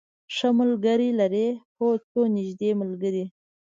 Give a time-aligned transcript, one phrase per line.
[0.35, 3.25] ښه ملګری لرئ؟ هو، څو نږدې ملګری